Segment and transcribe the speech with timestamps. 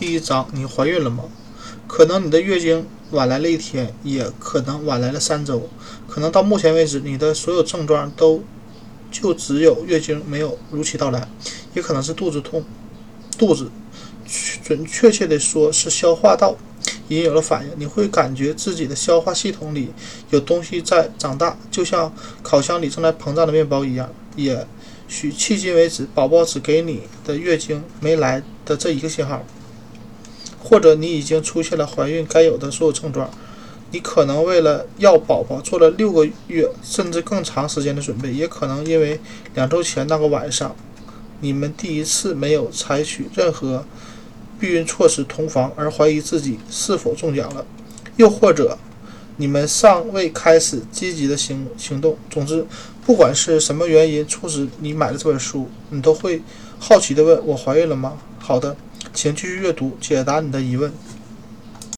[0.00, 1.24] 第一章，你怀孕了吗？
[1.86, 5.68] 可能你的月经晚来了一天，也可能晚来了三周，
[6.08, 8.42] 可能到目前为止你的所有症状都
[9.10, 11.28] 就只有月经没有如期到来，
[11.74, 12.64] 也可能是肚子痛，
[13.38, 13.70] 肚子
[14.64, 16.56] 准确切的说是消化道
[17.08, 19.90] 已经有了反应，你会感觉自己的消化系统里
[20.30, 24.10] 有东西在长大，就像烤箱里正在膨胀的面包一样。
[24.34, 24.66] 也
[25.06, 29.44] 许迄今为止，宝宝只给你的月经没来的这一个信号。
[30.64, 33.30] 或者你已经出现了怀孕该有的所有症状，
[33.90, 39.20] 你可能为了要宝宝做了六个月甚至更长时间的准备，也可能因为
[39.54, 40.74] 两周前那个晚上，
[41.40, 43.84] 你们第一次没有采取任何
[44.58, 47.64] 避孕措施同房而怀疑自己是否中奖了，
[48.16, 48.78] 又或者
[49.36, 52.16] 你们尚未开始积极的行行动。
[52.30, 52.64] 总之，
[53.04, 56.40] 不管是什么原因促使你买了这本书，你都会
[56.78, 58.16] 好奇的问：我怀孕了吗？
[58.38, 58.74] 好的。
[59.14, 60.92] 前去阅读，解答你的疑问。